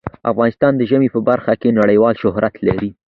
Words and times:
افغانستان 0.31 0.71
د 0.77 0.81
ژمی 0.89 1.09
په 1.15 1.19
برخه 1.29 1.53
کې 1.61 1.77
نړیوال 1.79 2.15
شهرت 2.23 2.55
لري. 2.67 2.89